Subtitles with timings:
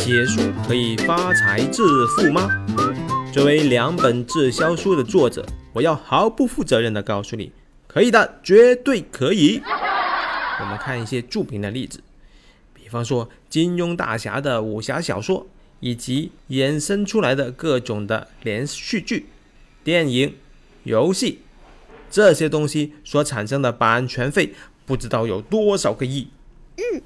[0.00, 1.82] 写书可以发财致
[2.16, 2.48] 富吗？
[3.34, 7.52] 作为两本滞销书的作者，我要毫不负责任地告诉你，
[7.86, 9.60] 可以的，绝对可以。
[10.58, 12.00] 我们看一些著名的例子，
[12.72, 15.46] 比方说金庸大侠的武侠小说，
[15.80, 19.26] 以及衍生出来的各种的连续剧、
[19.84, 20.34] 电影、
[20.84, 21.40] 游戏，
[22.10, 24.54] 这些东西所产生的版权费
[24.86, 26.28] 不知道有多少个亿。
[26.76, 27.02] 嗯。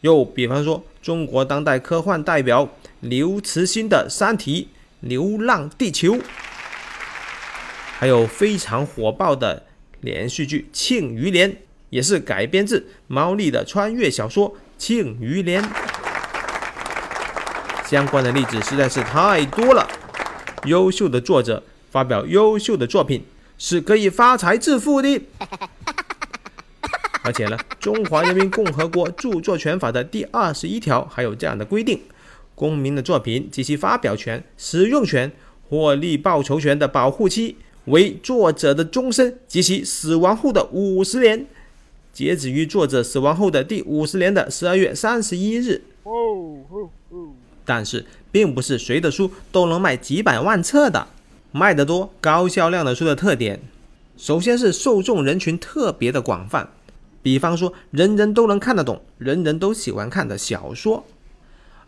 [0.00, 2.68] 又比方说中国当代科幻代表
[3.00, 4.68] 刘慈欣的《三体》
[5.08, 6.14] 《流浪地球》，
[7.98, 9.64] 还有非常火爆的
[10.00, 11.52] 连续剧《庆余年》。
[11.90, 15.62] 也是改编自毛利的穿越小说《庆余年》，
[17.84, 19.86] 相关的例子实在是太多了。
[20.64, 23.24] 优秀的作者发表优秀的作品
[23.58, 25.20] 是可以发财致富的。
[27.30, 32.00] 而且呢，《中华人民共和国著作权法》的第二十一条还有这样的规定：
[32.56, 35.30] 公民的作品及其发表权、使用权、
[35.68, 37.54] 获利报酬权的保护期
[37.84, 41.46] 为作者的终身及其死亡后的五十年。
[42.12, 45.82] 截止于作者死亡后的第五十年的十二月三十一日。
[47.64, 51.06] 但是，并不是谁的书都能卖几百万册的。
[51.52, 53.60] 卖得多、高销量的书的特点，
[54.16, 56.68] 首先是受众人群特别的广泛。
[57.22, 61.04] 比方说，人人都能看得懂、人人都喜欢看的小说。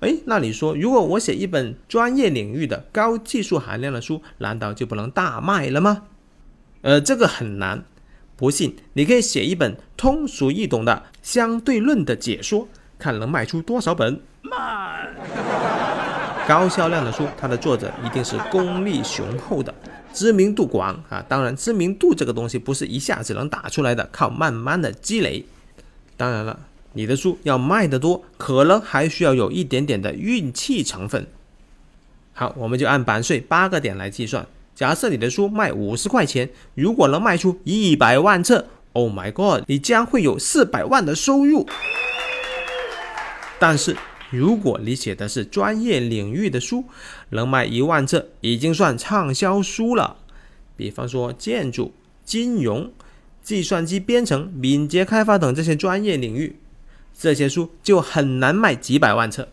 [0.01, 6.03] 哎，那你说，如果我写一本专业领域的高技术含量的书，难道就不能大卖了吗？
[6.81, 7.85] 呃，这个很难。
[8.35, 12.67] 不信，你可以写一本通俗易懂的相对论的解说，
[12.99, 14.21] 看能卖出多少本。
[14.43, 15.09] 卖
[16.49, 19.73] 高销量的书，它的作者一定是功力雄厚的，
[20.13, 21.25] 知名度广啊。
[21.29, 25.45] 当然，知名度这个东西不是一下子能打出来的，靠慢慢的积累。
[26.17, 26.59] 当然了，
[26.93, 31.27] 你的书要卖得多，可能还需要有一点点的运气成分。
[32.35, 34.47] 好，我们就按版税八个点来计算。
[34.75, 41.69] 假设你的书卖五十块钱，如果能卖出一百万册，Oh my God，你将会有四百万的收入。
[43.59, 43.97] 但是
[44.33, 46.85] 如果你写的是专业领域的书，
[47.31, 50.17] 能卖一万册已经算畅销书了。
[50.75, 51.93] 比方说建筑、
[52.25, 52.91] 金融、
[53.43, 56.57] 计算机编程、敏捷开发等这些专业领域，
[57.17, 59.49] 这些书就很难卖几百万册，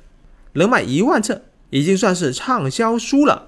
[0.54, 1.42] 能卖一万册
[1.72, 3.46] 已经算是畅销书了。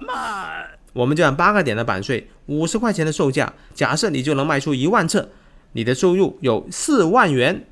[0.92, 5.30] 我们就按八个点的版税，五十块钱的售价，假设你就能卖出一万册，
[5.72, 7.64] 你的收入有四万元。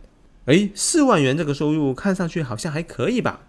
[0.46, 3.40] 哎，四万元这个收入看上去好像还可以吧？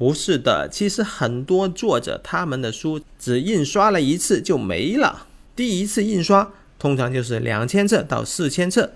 [0.00, 8.92] 不是的，其实很多作者他们的书只印刷了一次就没了，第一次印刷通常就是两千册到四千册，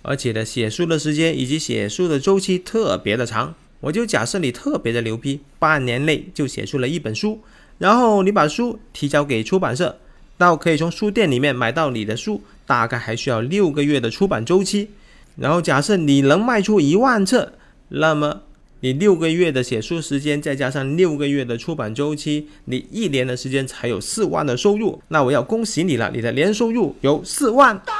[0.00, 3.54] 而且的写书的时间以及写书的周期特别的长。
[3.80, 7.42] 我就假设你特别的牛逼，半年内就写出了一本书。
[7.76, 9.98] 然后你把书提交给出版社，
[10.38, 14.88] 到可以从书店里面买到你的书，大概还需要六个月的出版周期。
[15.36, 17.52] 然后假设你能卖出一万册，
[17.90, 18.40] 那么
[18.80, 25.02] 你六个月的写书时间再加上六个月的出版周期，你一年的时间才有四万的收入。
[25.08, 27.80] 那我要恭喜你了，你的年收入有四万。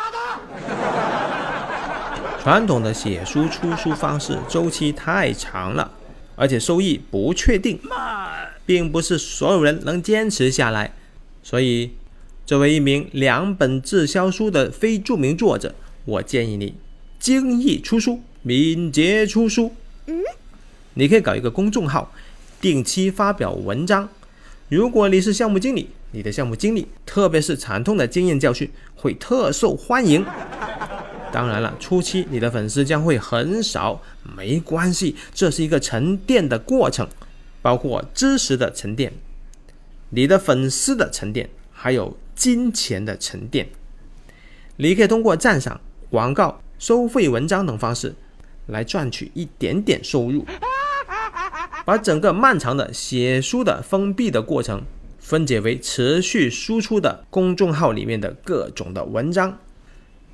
[2.40, 5.90] 传统的写书出书方式周期太长了，
[6.36, 7.78] 而且收益不确定。
[8.64, 10.92] 并不是所有人能坚持下来，
[11.42, 11.92] 所以
[12.44, 15.74] 作为一名两本滞销书的非著名作者，
[16.04, 16.74] 我建议你
[17.18, 19.72] 精益出书，敏捷出书。
[20.06, 20.22] 嗯，
[20.98, 22.12] 你可以搞一个公众号，
[22.60, 24.08] 定期发表文章。
[24.68, 30.26] 如果你是项目经理，你的项目经历，特别是惨痛的经验教训，会特受欢迎。
[31.30, 34.02] 当然了，初期你的粉丝将会很少，
[34.36, 37.08] 没关系，这是一个沉淀的过程。
[37.62, 39.12] 包括知识的沉淀、
[40.10, 43.68] 你的粉丝的沉淀，还有金钱的沉淀。
[44.76, 45.80] 你可以通过赞赏、
[46.10, 48.14] 广告、收费文章等方式
[48.66, 50.44] 来赚取一点点收入。
[51.88, 54.82] 把整个漫长的写书的封闭的过程
[55.18, 59.58] 分解为持续输出的公众号里面的各种的文章。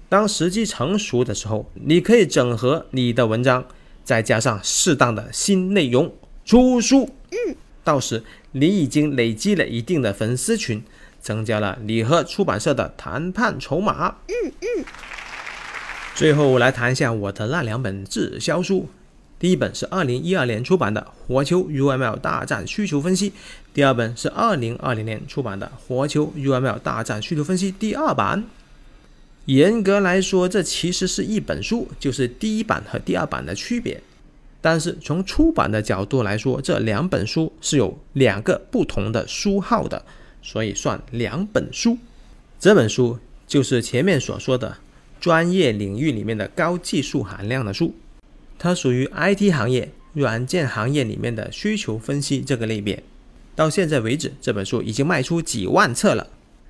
[0.09, 3.65] 当时机成熟的时候，你可以整合你的文章，
[4.03, 6.12] 再加上适当的新内容
[6.45, 7.09] 出书。
[7.31, 7.55] 嗯，
[7.85, 10.83] 到时你已经累积了一定的粉丝群，
[11.21, 14.17] 增加了你和出版社的谈判筹码。
[14.27, 14.85] 嗯嗯。
[16.17, 18.89] 最后我来谈一下我的那两本滞销书，
[19.44, 23.31] 第一本是二零一二年出版的《活球 UML 大战需求分析》，
[23.75, 28.43] 第二本是二零二零年出版的《活球 UML 大战需求分析》第二版。
[29.44, 34.02] 严格来说，这其实是一本书，就是第一版和第二版的区别。
[34.62, 40.02] 但是从出版的角度来说，这两本书是有两个不同的书号的，
[40.41, 41.99] 所以算两本书。
[42.58, 44.79] 这本书就是前面所说的
[45.20, 47.94] 专业领域里面的高技术含量的书，
[48.59, 53.03] 它属于 IT 行业、软件行业里面的需求分析这个类别。
[53.55, 56.27] 到现在为止，这本书已经卖出几万册了，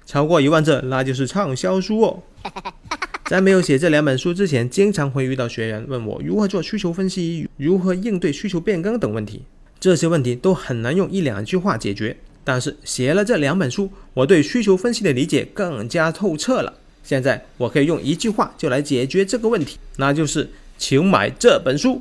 [0.06, 2.22] 超过一万册那就是畅销书哦。
[3.24, 9.42] 在没有写这两本书之前，经常会遇到学员问我如何做需求分析，如何应对需求变更等问题。
[9.80, 12.16] 这些问题都很难用一两句话解决。
[12.46, 16.74] 但是写了这两本书，我对需求分析的理解更加透彻了。
[17.02, 21.94] 现在我可以用一句话就来解决这个问题，那就是请买这本书《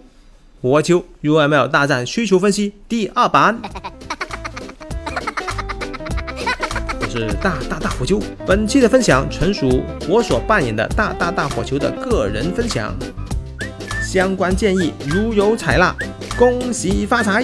[0.62, 3.60] 火球 UML 大战需求分析》第二版。
[7.00, 8.20] 我是大大大火球。
[8.46, 12.94] 本期的分享纯属我所扮演的大大大火球的个人分享，
[14.02, 15.96] 相关建议如有采纳。
[16.38, 17.44] 恭喜发财！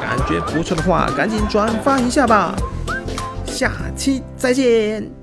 [0.00, 2.56] 感觉不错的话，赶紧转发一下吧。
[3.46, 5.19] 下期再见。